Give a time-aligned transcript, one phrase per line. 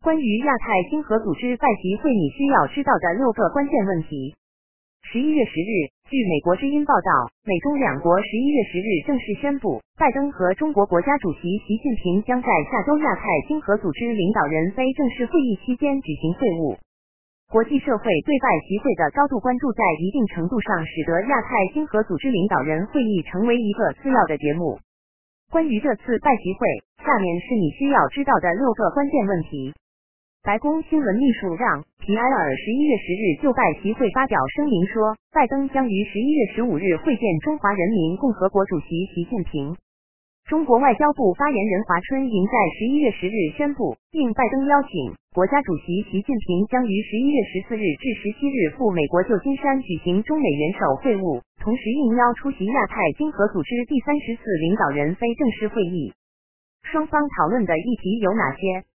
[0.00, 4.32] 关于亚太经合组织拜习会，你需要知道的六个关键问题。
[5.04, 16.80] 十一月十日，据美国之音报道，美中两国十一月十日正式宣布，拜登和中国国家主席习近平将在下周亚太经合组织领导人非正式会议期间举行会晤。
[17.52, 24.80] 国际社会对拜习会的高度关注，在一定程度上使得亚太经合组织领导人会议成为一个次要的节目。
[25.52, 26.64] 关于这次拜习会，
[27.04, 29.74] 下面是你需要知道的六个关键问题。
[30.42, 39.76] 白宫新闻秘书让皮埃尔十一月十日就拜习会发表声明说，拜登将于十一月十五日会见中华人民共和国主席习近平。
[40.48, 56.14] 中国外交部发言人华春莹在十一月十日宣布，应拜登邀请，国家主席习近平将于十一月十四日至十七日赴美国旧金山举行中美元首会晤，同时应邀出席亚太经合组织第三十次领导人非正式会议。
[56.80, 58.88] 双方讨论的议题有哪些？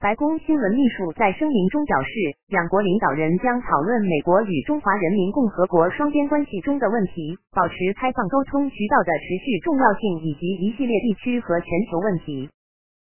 [0.00, 2.10] 白宫新闻秘书在声明中表示，
[2.46, 12.48] 两国领导人将讨论美国与中华人民共和国双边关系中的问题，保持开放沟通渠道的持续重要性，以及一系列地区和全球问题。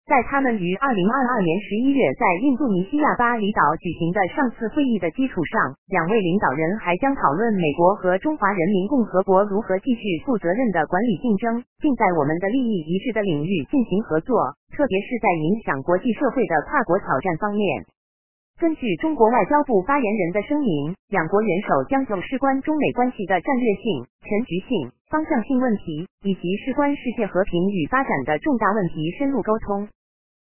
[0.05, 14.37] 在他们于二零二二年十一月在印度尼西亚巴厘岛举行的上次会议的基础上，两位领导人还将讨论美国和中华人民共和国如何继续负责任的管理竞争，并在我们的利益一致的领域进行合作，
[14.77, 17.65] 特别是在影响国际社会的跨国挑战方面。
[18.61, 29.89] 根据中国外交部发言人的声明，两国元首将就事关中美关系的战略性、全局性、方向性问题，以及事关世界和平与发展的重大问题深入沟通。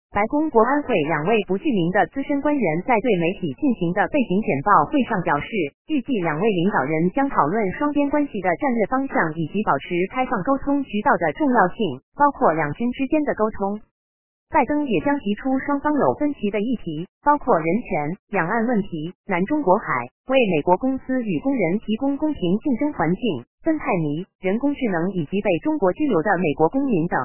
[0.08, 5.46] 白宫国安会两位不具名的资深官员在对媒体进行的背景简报会上表示，
[5.86, 13.80] 预计两位领导人将讨论双边关系的战略方向以及保持开放沟通渠道的重要性，包括两军之间的沟通。
[14.48, 27.20] 拜登也将提出双方有分歧的议题，包括人权、两岸问题、南中国海，为美国公司与工人提供公平竞争环境、芬太尼、人工智能以及被中国拘留的美国公民等。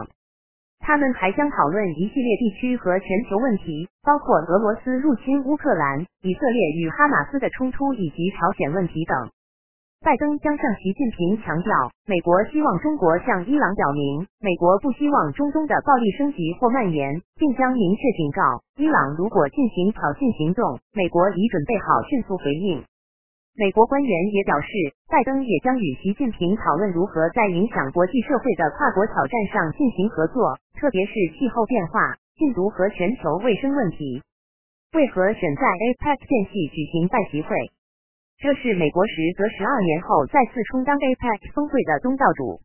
[0.83, 9.31] 他们还将讨论一系列地区和全球问题，包括俄罗斯入侵乌克兰、以色列与哈马斯的冲突以及朝鲜问题等。
[10.03, 11.71] 拜登将向习近平强调，
[12.05, 22.83] 美国希望中国向伊朗表明，美国不希望中东的暴力升级或蔓延，并将明确警告伊朗，如果进行挑衅行动，美国已准备好迅速回应。
[23.55, 24.67] 美国官员也表示，
[25.07, 34.23] 拜登也将与习近平讨论如何在影响国际社会的跨国挑战上进行合作，特别是气候变化、禁毒和全球卫生问题。
[34.93, 37.53] 为何选在 APEC 间隙举行拜习会？
[38.41, 42.59] 这是美国时隔十二年后再次充当 APEC 峰会的东道主。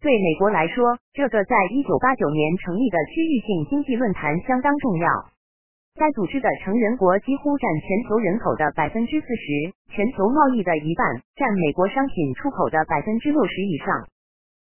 [0.00, 5.08] 对美国来说，这个在一九八九年成立的区域性经济论坛相当重要。
[5.94, 13.86] 该组织的成员国几乎占全球人口的百分之四十，全球贸易的一半，占美国商品出口的百分之六十以上。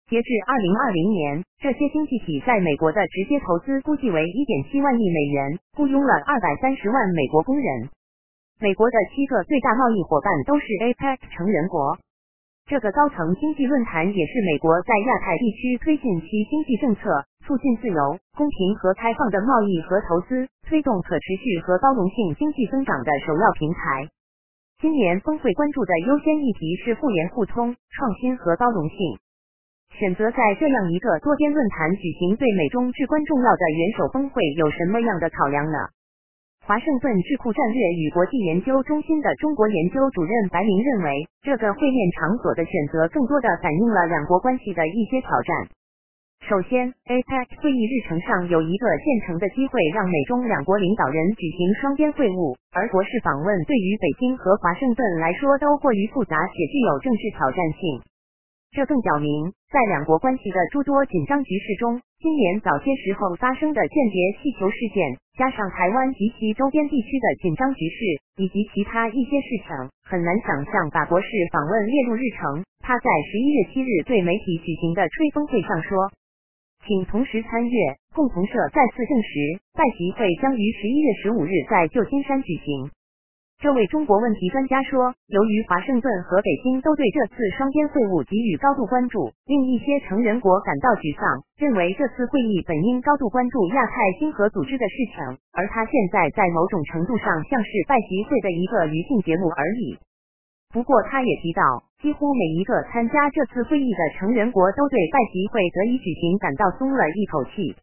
[0.09, 7.89] 截至二零二零年，这些经济体在美国的直接投资估计为一点七万亿美元，雇佣了二百三十万美国工人。
[8.59, 11.97] 美国的七个最大贸易伙伴都是 APEC 成员国。
[12.65, 24.07] 这个高层经济论坛也是美国在亚太地区推进其经济政策、促进自由、公平和开放的贸易和投资、推动可持续和包容性经济增长的首要平台。
[24.79, 28.97] 今年峰会关注的优先议题是互联互通、创新和包容性。
[29.99, 35.77] 选择在这样一个多边论坛举行对美中至关重要的元首峰会，有什么样的考量呢？
[36.65, 45.67] 华盛顿智库战略与国际研究中心的中国研究主任白明认为，这个会面场所的选择更多的反映了两国关系的一些挑战。
[46.47, 57.99] 首先，APEC 会议日程上有一个现成的机会，让美中两国领导人举行双边会晤，而国事访问对于北京和华盛顿来说都过于复杂且具有政治挑战性。
[58.73, 69.69] 这更表明，在两国关系的诸多紧张局势中，今年早些时候发生的间谍气球事件，加上台湾及其周边地区的紧张局势，以及其他一些事情，
[70.03, 72.65] 很难想象把国事访问列入日程。
[72.81, 76.11] 他在十一月七日对媒体举行的吹风会上说
[76.83, 77.77] ：“请同时参阅。”
[78.13, 82.89] 共同社再次证实，拜习会将于十一月十五日在旧金山举行。
[83.63, 91.23] 这位中国问题专家说，由于华盛顿和北京都对这次双边会晤给予高度关注，令一些成员国感到沮丧，
[91.55, 99.95] 认为这次会议本应高度关注亚太经合组织的事情，而它现在在某种程度上像是拜习会的一个娱乐节目而已。
[100.75, 101.63] 不过，他也提到，
[102.03, 107.79] 几乎每一个参加这次会议的成员国都对拜习会得以举行感到松了一口气。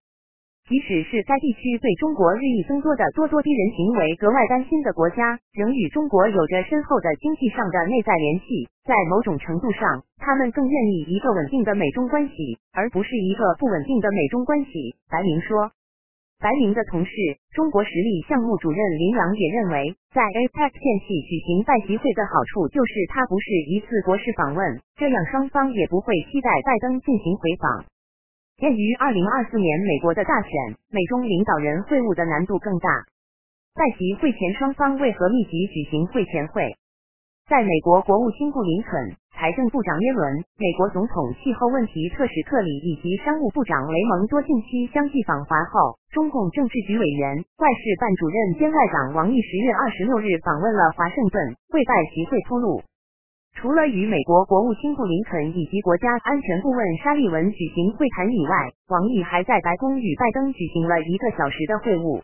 [0.70, 8.70] 即使是该地区对中国日益增多的咄咄逼人行为格外担心的国家，仍与中国有着深厚的经济上的内在联系。
[8.86, 9.82] 在某种程度上，
[10.22, 14.94] 他们更愿意一个稳定的美中关系，而不是一个不稳定的美中关系。
[15.10, 15.74] 白明说。
[16.38, 17.10] 白明的同事、
[17.50, 27.90] 中国实力项目主任林阳也认为，在 APEC 间隙举行拜习会的好处就是它不是一次国事访问，这样双方也不会期待拜登进行回访。
[28.60, 30.52] 鉴于二零二四年美国的大选，
[30.92, 32.92] 美中领导人会晤的难度更大。
[33.72, 36.76] 在其会前，双方为何密集举行会前会？
[37.48, 52.84] 在美国国务卿布林肯、财政部长耶伦、美国总统气候问题特使克里以及商务部长雷蒙多近期相继访华后，中共政治局委员、外事办主任兼外长王毅十月二十六日访问了华盛顿，为拜习会铺路。
[53.56, 62.22] 除了与美国国务卿布林肯以及国家安全顾问沙利文举行会谈以外，王毅还在白宫与拜登举行了一个小时的会晤。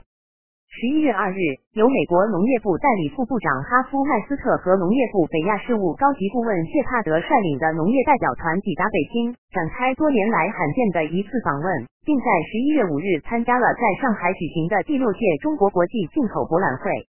[0.69, 1.41] 十一月二日，
[1.73, 11.69] 由美国农业部代理副部长哈夫麦斯特和农业部北亚事务高级顾问谢帕德率领的农业代表团抵达北京，展开多年来罕见的一次访问，
[12.05, 17.09] 并在十一月五日参加了在上海举行的第六届中国国际进口博览会。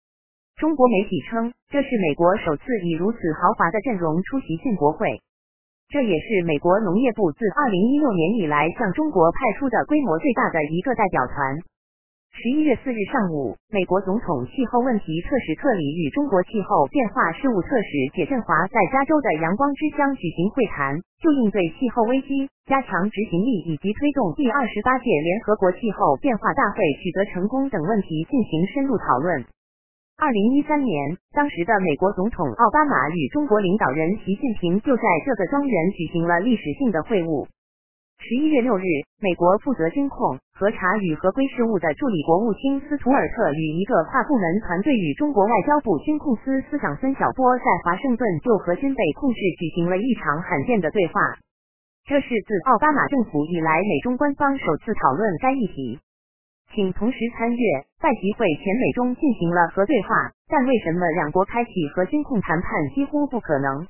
[0.58, 5.06] 中国媒体称，这是美国首次以如此豪华的阵容出席进博会，
[5.86, 11.62] 这也是美国农业部自二零一六年以来向中国派出的规模最大的一个代表团。
[12.34, 29.46] 十一月四日上午，美国总统气候问题特使克里与中国气候变化事务特使解振华在加州的阳光之乡举行会谈，就应对气候危机、加强执行力以及推动第二十八届联合国气候变化大会取得成功等问题进行深入讨论。
[30.18, 37.46] 二零一三年，当时的美国总统奥巴马与中国领导人习近平就在这个庄园举行了历史性的会晤。
[38.18, 38.82] 十一月六日，
[39.22, 51.38] 美国负责监控、核查与合规事务的助理国务卿斯图尔特与一个跨部门团队与中国外交部监控司司长孙晓波在华盛顿就核军备控制举行了一场罕见的对话。
[52.10, 56.00] 这是自奥巴马政府以来美中官方首次讨论该议题。
[56.74, 57.62] 请同时参阅
[58.00, 63.86] 在集会前美中进行了核对话，但为什么两国开启核监控谈判几乎不可能？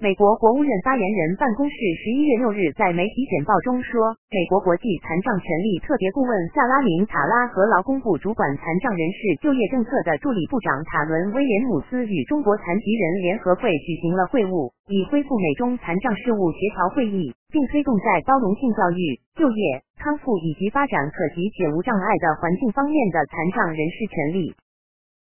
[0.00, 24.56] 美国国务院发言人办公室十一月六日在媒体简报中说，美国国际残障权利特别顾问萨拉明塔拉和劳工部主管残障人士就业政策的助理部长塔伦威廉姆斯与中国残疾人联合会举行了会晤，以恢复美中残障事务协调会议，并推动在包容性教育、就业、康复以及发展可及且无障碍的环境方面的残障人士权利。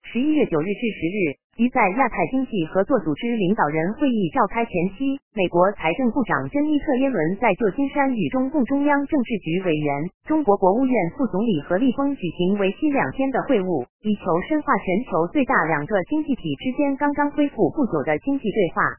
[0.05, 1.46] 十一月九日至十日。
[1.57, 18.93] 于在亚太经济合作组织领导人会议召开前夕，美国财政部长珍妮特·耶伦在旧金山与中共中央政治局委员、中国国务院副总理何立峰举行为期两天的会晤，以求深化全球最大两个经济体之间刚刚恢复不久的经济对话。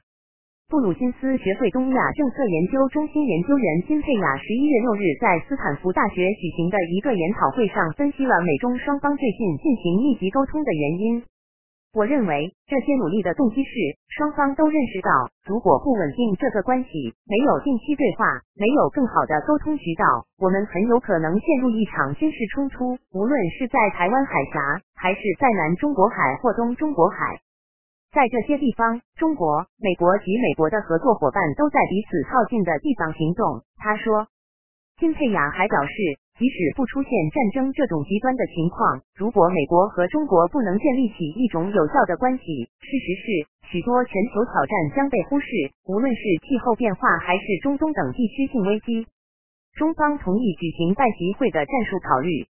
[0.67, 11.23] 布鲁金斯学会东亚政策研究中心研究员金佩雅十一月六日在斯坦福大学举行的一个研讨会上分析了美中双方最近进行密集沟通的原因。
[11.95, 13.71] 我认为这些努力的动机是
[14.09, 15.11] 双方都认识到，
[15.47, 18.25] 如果不稳定这个关系，没有定期对话，
[18.55, 20.05] 没有更好的沟通渠道，
[20.39, 27.41] 我们很有可能陷入一场军事冲突，无论是在台湾海峡，还是在南中国海或东中国海。
[28.13, 33.63] 在这些地方，中国、美国及美国的合作伙伴都在彼此靠近的地方行动。
[33.77, 34.29] 他说。
[34.99, 35.93] 金佩雅还表示，
[36.39, 42.45] 即使不出现战争这种极端的情况，如果美国和中国不能建立起一种有效的关系，
[42.79, 43.27] 事实是
[43.67, 45.47] 许多全球挑战将被忽视，
[45.91, 49.09] 无论是气候变化还是中东等地区性危机。
[49.75, 52.47] 中方同意举行拜习会的战术考虑。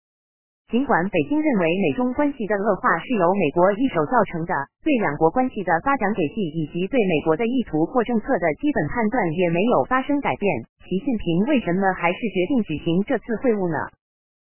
[0.69, 4.53] 尽管北京认为美中关系的恶化是由美国一手造成的，
[4.85, 10.45] 对两国关系的发展轨迹以及对美国的意图或政策的基本判断也没有发生改变。
[10.85, 13.81] 习近平为什么还是决定举行这次会晤呢？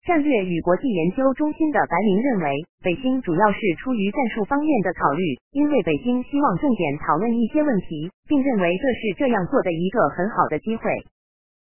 [0.04, 10.84] 战略与国际研究中心的白明认为，北京主要是出于战术方面的考虑，因为北京希望重点讨论一些问题，并认为这是这样做的一个很好的机会。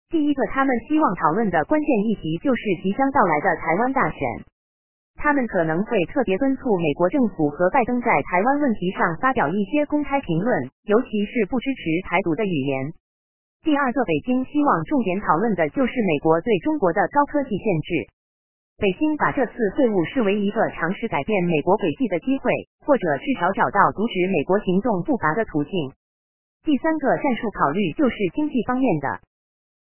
[0.10, 4.20] 第一个，他们希望讨论的关键议题就是即将到来的台湾大选。
[5.20, 12.94] 他们可能会特别敦促美国政府和拜登在台湾问题上发表一些公开评论，尤其是不支持台独的语言。
[13.64, 18.08] 第二个，北京希望重点讨论的就是美国对中国的高科技限制。
[18.78, 22.54] 北京把这次会晤视为一个尝试改变美国轨迹的机会，
[22.86, 25.92] 或者至少找到阻止美国行动步伐的途径。
[26.64, 29.20] 第三个战术考虑就是经济方面的。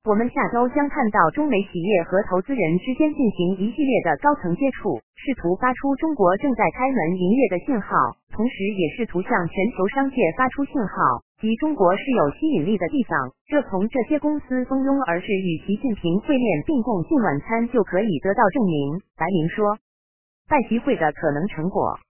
[0.08, 13.12] 我们下周将看到中美企业和投资人之间进行一系列的高层接触，试图发出中国正在开门营业的信号，同时也试图向全球商界发出信号，即中国是有吸引力的地方。
[13.44, 18.96] 这从这些公司蜂拥而至与习近平会面并共进晚餐就可以得到证明。
[19.18, 19.76] 白明说，
[20.48, 22.00] 拜习会的可能成果。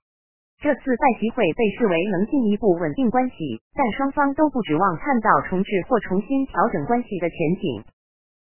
[0.61, 7.83] 这次拜习会被视为能进一步稳定关系，但双方都不指望看到重置或重新调整关系的前景。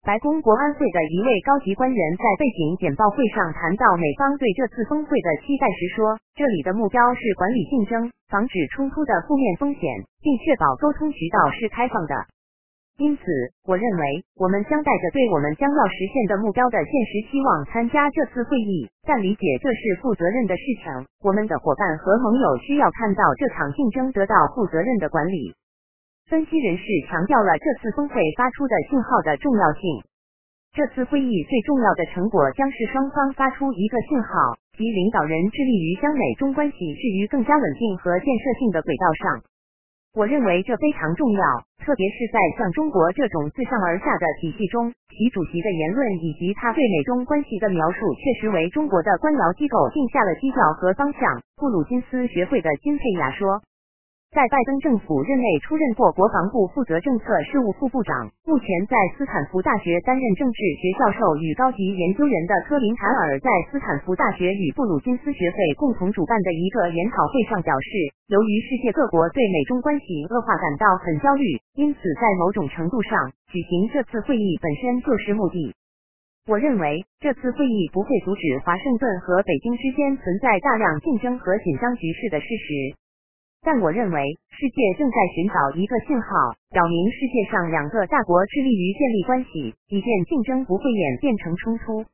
[0.00, 9.82] 白宫国安会的一位高级官员在背景简报会上谈到美方对这次峰会的期待时说：“这里的目标是管理竞争，防止冲突的负面风险，
[10.22, 12.14] 并确保沟通渠道是开放的。”
[12.98, 13.22] 因此，
[13.62, 14.02] 我认为
[14.34, 21.06] 我们将带着对我们将要实现的目标的现实期望参加这次会议，但理解这是负责任的事情。
[21.22, 25.54] 我们的伙伴和盟友需要看到这场竞争得到负责任的管理。
[26.26, 30.02] 分析人士强调了这次峰会发出的信号的重要性。
[30.74, 39.42] 这次会议最重要的成果将是双方发出一个信号，即领导人致力于将美中关系置于更加稳定和建设性的轨道上。
[40.14, 41.42] 我认为这非常重要，
[41.84, 51.20] 特别是在像中国这种自上而下的体系中，习主席的言论以及他对美中关系的描述，确实为中国的官僚机构定下了基调和方向。
[51.56, 53.60] 布鲁金斯学会的金佩雅说。
[54.28, 67.88] 在拜登政府任内出任过国防部负责政策事务副部长，目前在斯坦福大学担任政治学教授与高级研究员的科林·坎尔，在斯坦福大学与布鲁金斯学会共同主办的一个研讨会上表示，
[68.28, 75.72] 由于世界各国对美中关系恶化感到很焦虑，因此在某种程度上，举行这次会议本身就是目的。
[76.44, 82.92] 我认为这次会议不会阻止华盛顿和北京之间存在大量竞争和紧张局势的事实。
[83.62, 92.04] 但我认为，世界正在寻找一个信号，表明世界上两个大国致力于建立关系，以便竞争不会演变成冲突。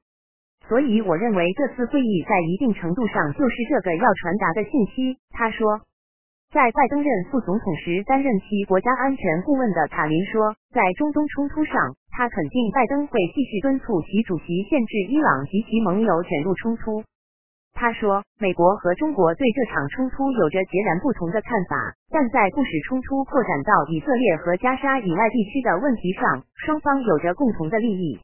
[0.66, 5.18] 所以，我认为这次会议在一定程度上就是这个要传达的信息。
[5.30, 5.80] 他说，
[6.50, 11.76] 在拜登任副总统时担任其国家安全顾问的卡林说，在中东冲突上，
[12.10, 17.04] 他肯定拜登会继续敦促习主席限制伊朗及其盟友卷入冲突。
[17.74, 21.76] 他说，美国和中国对这场冲突有着截然不同的看法，
[22.08, 28.20] 但在不使冲突扩展到以色列和加沙以外地区的问题上，双方有着共同的利益。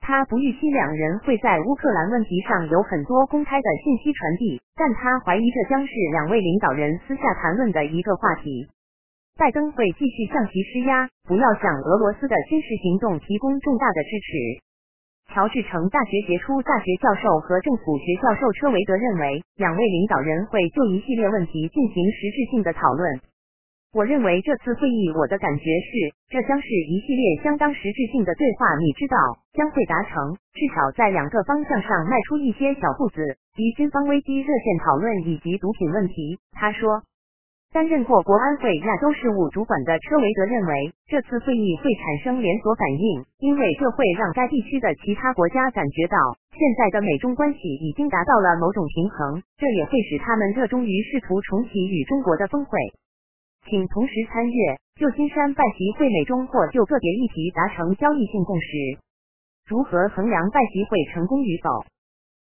[0.00, 8.68] 他不预期两人会在乌克兰问题上有很多公开的信息传递，但他怀疑这将是两位领导人私下谈论的一个话题。
[9.36, 14.63] 拜登会继续向其施压，不要向俄罗斯的军事行动提供重大的支持。
[15.32, 23.20] 乔治城大学杰出大学教授和政府学教授车维德认为，两位领导人会就一系列问题进行实质性的讨论。
[23.92, 25.90] 我认为这次会议，我的感觉是，
[26.28, 28.66] 这将是一系列相当实质性的对话。
[28.78, 29.16] 你知道，
[29.54, 36.38] 将会达成，至少在两个方向上迈出一些小步子，即军方危机热线讨论以及毒品问题。
[36.52, 37.02] 他说。
[37.74, 46.14] 担任过国安会亚洲事务主管的车维德认为，这次会议会产生连锁反应，因为这会让该地区的其他国家感觉到，
[46.54, 52.78] 现在的美中关系已经达到了某种平衡，这也会使他们热衷于试图重启与中国的峰会。
[53.66, 59.02] 请同时参阅旧金山拜习会美中或就个别议题达成交易性共识，
[59.66, 61.84] 如何衡量拜习会成功与否？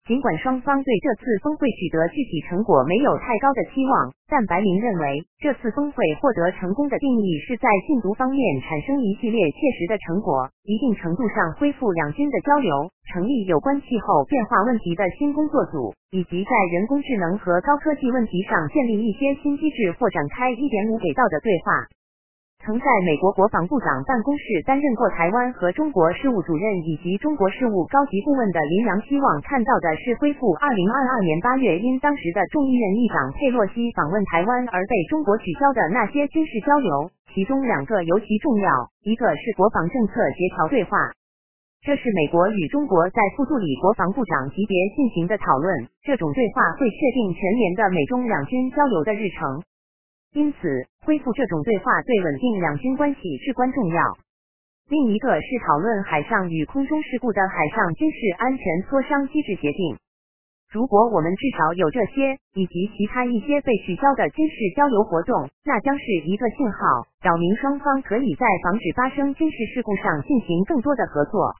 [0.07, 21.85] 尽管双方对这次峰会取得具体成果没有太高的期望，但白明认为这次峰会获得成功的定义是在禁毒方面产生一系列切实的成果，一定程度上恢复两军的交流，成立有关气候变化问题的新工作组，以及在人工智能和高科技问题上建立一些新机制或展开一点五轨道的对话。
[22.63, 38.69] 曾在美国国防部长办公室担任过台湾和中国事务主任以及中国事务高级顾问的林洋，希望看到的是恢复二零二二年八月因当时的众议院议长佩洛西访问台湾而被中国取消的那些军事交流，其中两个尤其重要，
[39.01, 41.09] 一个是国防政策协调对话，
[41.81, 49.63] 这是美国与中国在副助理国防部长级别进行的讨论，这种对话会确定全年的美中两军交流的日程。
[50.33, 54.01] 因此，恢复这种对话对稳定两军关系至关重要。
[54.87, 59.97] 另一个是讨论海上与空中事故的海上军事安全磋商机制协定。
[60.71, 66.79] 如果我们至少有这些以及其他一些被取消的军事交流活动，那将是一个信号，
[67.21, 71.55] 表明双方可以在防止发生军事事故上进行更多的合作。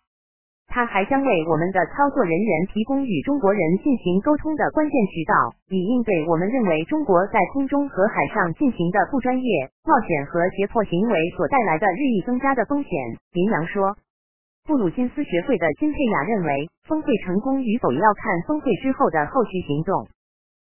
[0.68, 12.92] 它还将为我们的操作人员提供与中国人进行沟通的关键渠道，以应对我们认为中国在空中和海上进行的不专业、冒险和胁迫行为所带来的日益增加的风险。
[13.34, 13.96] 林阳说。
[14.64, 20.08] 布鲁金斯学会的金佩雅认为，峰会成功与否要看峰会之后的后续行动。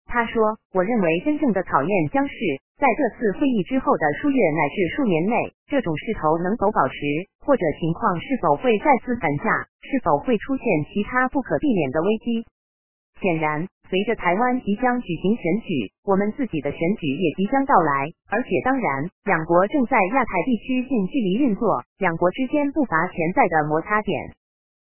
[0.09, 2.35] 他说：“我认为真正的考验将是
[2.81, 5.37] 在这次会议之后的数月乃至数年内，
[5.69, 6.97] 这种势头能否保持，
[7.45, 12.43] 或者情况是否会再次反下，是否会出现其他不可避免的危机。”
[13.21, 18.09] 显然，随着台湾即将举行选举，我们自己的选举也即将到来。
[18.31, 24.33] 而且，当然，两国正在亚太地区近距离运作，两国之间不乏潜在的摩擦点。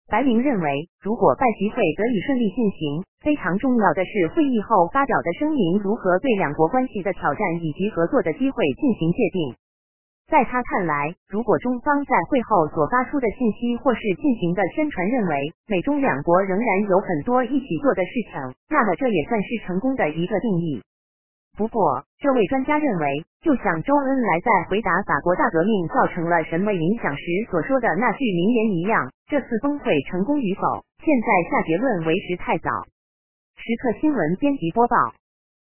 [0.09, 9.55] 白明认为，如果拜习会得以顺利进行，非常重要的是会议后发表的声明如何对两国关系的挑战以及合作的机会进行界定。
[10.29, 20.83] 在他看来，如果中方在会后所发出的信息或是进行的宣传认为美中两国仍然有很多一起做的事情，那么这也算是成功的一个定义。
[21.57, 30.63] 不过，这位专家认为，就像周恩来在回答法国大革命造成了什么影响时所说的那句名言一样，这次峰会成功与否，
[31.05, 32.71] 现在下结论为时太早。
[33.57, 34.97] 时刻新闻编辑播报。